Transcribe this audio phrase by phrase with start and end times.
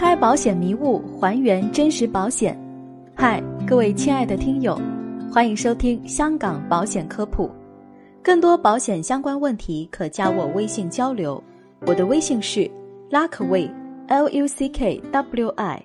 [0.00, 2.58] 开保险迷雾，还原真实保险。
[3.14, 4.80] 嗨，各位亲爱的听友，
[5.30, 7.50] 欢迎收听香港保险科普。
[8.22, 11.44] 更多保险相关问题，可加我微信交流。
[11.80, 12.60] 我的微信是
[13.10, 15.82] Luckway，L U C K W I。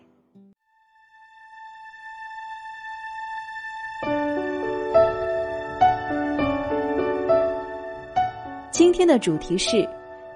[8.72, 9.86] 今天的主题是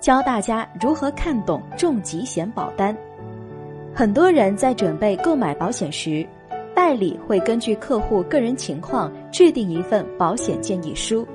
[0.01, 2.93] 教大家如何看懂重疾险保单。
[3.93, 6.25] 很多人在准备购买保险时，
[6.73, 11.27] 代理会根据客户个人情况制定一份保险建议书。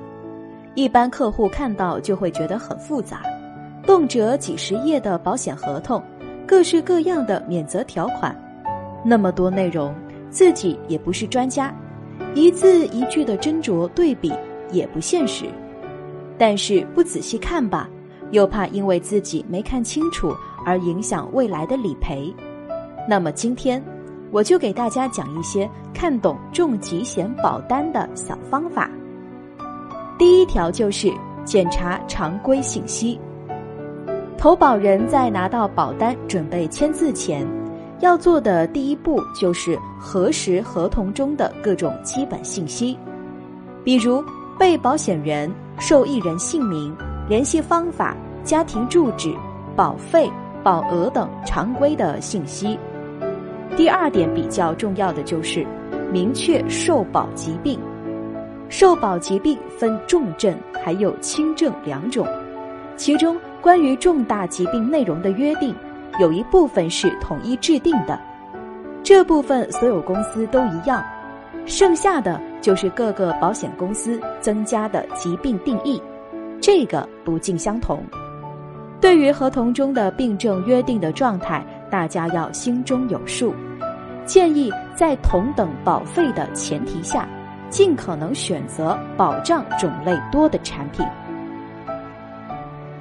[0.73, 3.21] 一般客户看到就会觉得很复杂，
[3.85, 6.01] 动辄几十页的保险合同，
[6.47, 8.35] 各式各样的免责条款，
[9.03, 9.93] 那么多内容，
[10.29, 11.73] 自己也不是专家，
[12.33, 14.33] 一字一句的斟酌对比
[14.71, 15.45] 也不现实。
[16.37, 17.89] 但是不仔细看吧，
[18.31, 22.35] 又怕因为自己没看清楚而影响未来的理赔。
[23.07, 23.81] 那么今天，
[24.31, 28.89] 我就给大家讲一些看懂重疾险保单的小方法。
[30.17, 31.13] 第一条就是
[31.43, 33.19] 检查常规信息。
[34.37, 37.47] 投保人在拿到保单准备签字前，
[37.99, 42.97] 要做的第一步就是核实合同中的各种基本信息，
[43.83, 44.23] 比如
[44.59, 46.95] 被保险人、受益人姓名、
[47.27, 49.33] 联系方法、家庭住址、
[49.75, 50.29] 保费、
[50.65, 52.75] 保额等常规的信息。
[53.77, 55.63] 第二点比较重要的就是
[56.11, 57.79] 明确受保疾病。
[58.67, 62.25] 受保疾病分重症还有轻症两种，
[62.97, 65.75] 其中关于重大疾病内容的约定，
[66.19, 68.19] 有一部分是统一制定的，
[69.03, 71.05] 这部分所有公司都一样，
[71.67, 76.01] 剩下的就是各个保险公司增加的疾病定义，
[76.59, 78.03] 这个不尽相同。
[79.05, 81.63] 对于合同中的病症约定的状态。
[81.91, 83.53] 大家要心中有数，
[84.25, 87.29] 建议在同等保费的前提下，
[87.69, 91.05] 尽可能选择保障种类多的产品。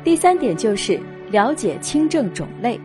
[0.05, 2.79] 第三点就是了解轻症种类，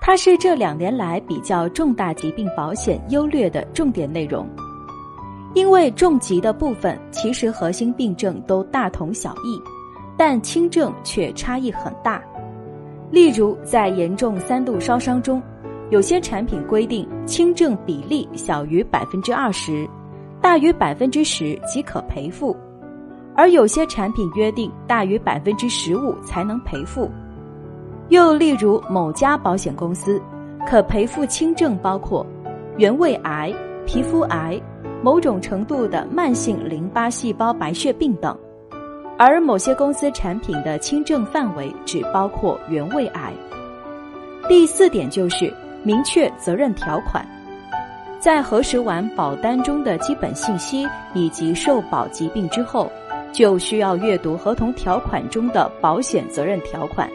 [0.00, 4.48] 它是这两年来比较重大疾病保险优劣的重点内容。
[5.52, 9.60] 因为重疾的部分其实核心病症都大同小异，
[10.16, 12.22] 但轻症却差异很大。
[13.10, 15.40] 例如，在严重三度烧伤中，
[15.90, 19.88] 有些产品规定轻症比例小于百分之二十，
[20.40, 22.56] 大于百分之十即可赔付；
[23.36, 27.08] 而有些产品约定大于百分之十五才能赔付。
[28.08, 30.20] 又例如，某家保险公司
[30.66, 32.26] 可赔付轻症包括
[32.76, 33.54] 原位癌、
[33.86, 34.60] 皮肤癌、
[35.02, 38.36] 某种程度的慢性淋巴细胞白血病等。
[39.18, 43.32] 而某些公司产品的轻症范围只包括原位癌。
[44.48, 47.26] 第四点就是明确责任条款，
[48.20, 52.90] 在核实完保单中的基本信息以及受保疾病之后，
[53.32, 57.08] 就需要阅读合同条款中的保险责任条款。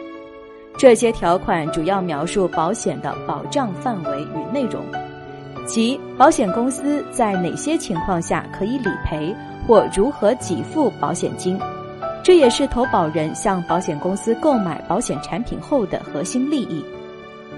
[0.76, 4.82] 这些条款主要描述保险的保障范围与内容，
[5.66, 9.34] 即保险公司在哪些情况下可以理赔
[9.66, 11.58] 或如何给付保险金。
[12.22, 16.84] 这也是投保人向保险公司购买保险产品后的核心利益。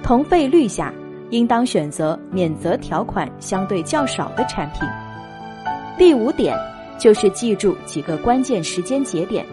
[0.02, 0.92] 同费率下，
[1.30, 4.88] 应当选择免责条款相对较少的产品。
[5.98, 6.56] 第五点
[6.98, 9.44] 就是记住几个关键时间节点，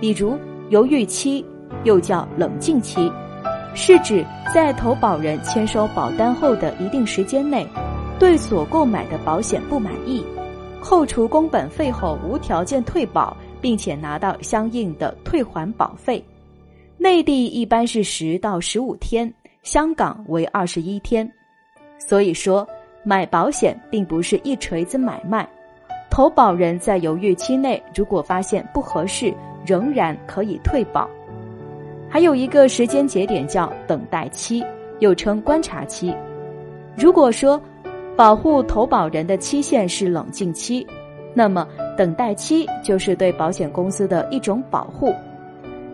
[0.00, 0.38] 比如
[0.70, 1.44] 犹豫期，
[1.84, 3.12] 又叫冷静期，
[3.74, 7.66] 是指在投保人签收保单后的一定时间内，
[8.18, 10.24] 对所购买的保险不满意，
[10.80, 13.36] 扣除工本费后无条件退保。
[13.60, 16.22] 并且拿到相应的退还保费，
[16.96, 19.32] 内地一般是十到十五天，
[19.62, 21.30] 香港为二十一天。
[21.98, 22.66] 所以说，
[23.02, 25.48] 买保险并不是一锤子买卖，
[26.10, 29.34] 投保人在犹豫期内如果发现不合适，
[29.66, 31.08] 仍然可以退保。
[32.08, 34.64] 还有一个时间节点叫等待期，
[35.00, 36.14] 又称观察期。
[36.96, 37.60] 如果说
[38.16, 40.86] 保护投保人的期限是冷静期。
[41.34, 45.12] 那么，等待期就是对保险公司的一种保护。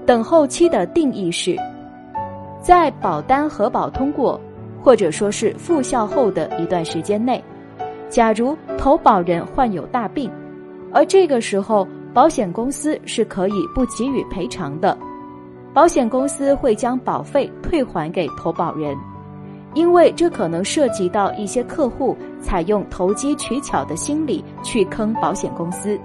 [0.05, 1.57] 等候期的定义是，
[2.61, 4.39] 在保单核保通过
[4.83, 7.43] 或者说是复效后的一段时间内，
[8.11, 10.31] 假如投保人患有大病，
[10.93, 14.95] 而这个时候保险公司是可以不给予赔偿的，
[15.73, 18.95] 保险公司会将保费退还给投保人。
[19.75, 25.99] 因为这可能涉及到一些客户采用投机取巧的心理去坑保险公司。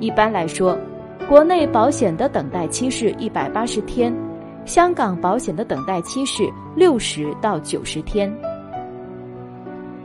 [0.00, 0.76] 一般来说，
[1.28, 4.14] 国内保险的等待期是一百八十天，
[4.66, 6.42] 香港保险的等待期是
[6.76, 8.32] 六十到九十天。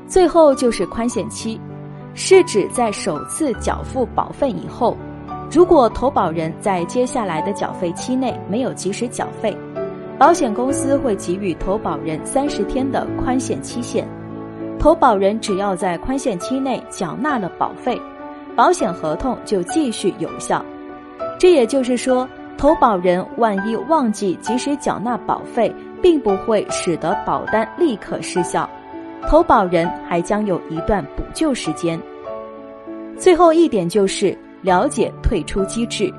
[0.08, 1.60] 最后就是宽限期，
[2.14, 4.96] 是指在首次缴付保费以后，
[5.52, 9.56] 如果投保人在接下来的缴费期内没有及时缴费，
[10.19, 14.06] 保险公司会给予投保人三十天的宽限期限。
[14.77, 17.98] 投保人只要在宽限期内缴纳了保费，
[18.54, 20.63] 保险合同就继续有效。
[21.39, 22.27] 这也就是说，
[22.57, 28.69] 投保人万一忘记及时缴纳保费，并不会使得保单立刻失效。
[29.25, 31.98] 投保人还将有一段补救时间。
[33.18, 36.13] 最后一点就是了解退出机制，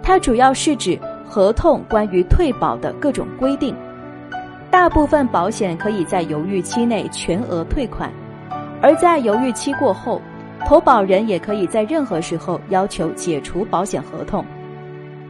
[0.00, 0.98] 它主要是指
[1.36, 3.76] 合同关于退保的各种规定。
[4.70, 8.10] 大部分保险可以在犹豫期内全额退款，
[8.80, 10.18] 而在犹豫期过后，
[10.64, 14.42] 投保人也可以在任何时候要求解除保险合同。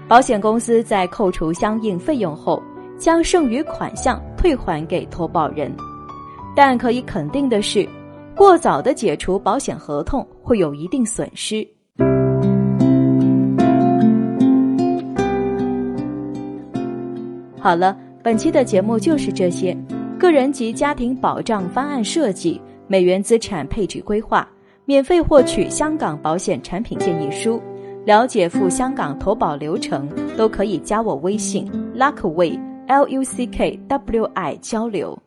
[0.07, 2.63] 保险公司在扣除相应费用后，
[2.97, 5.75] 将剩余款项退还给投保人。
[6.55, 7.85] 但可以肯定的是，
[8.37, 11.67] 过早的解除保险合同会有一定损失。
[17.67, 19.77] 好了，本期的节目就是这些。
[20.21, 24.49] 个人及家庭保障方案设计、美元资产配置规划，
[24.85, 27.61] 免费获取香港保险产品建议书，
[28.05, 31.69] 了解赴香港投保流程，都可以加我微信
[31.99, 35.19] Luckway L U C K W I 交流。